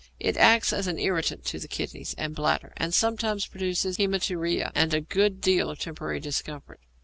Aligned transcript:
It 0.19 0.35
acts 0.35 0.73
as 0.73 0.87
an 0.87 0.97
irritant 0.97 1.45
to 1.45 1.59
the 1.59 1.67
kidneys 1.67 2.15
and 2.17 2.33
bladder, 2.33 2.73
and 2.75 2.91
sometimes 2.91 3.45
produces 3.45 3.97
haæmaturia 3.99 4.71
and 4.73 4.95
a 4.95 5.01
good 5.01 5.41
deal 5.41 5.69
of 5.69 5.77
temporary 5.77 6.19
discomfort. 6.19 6.79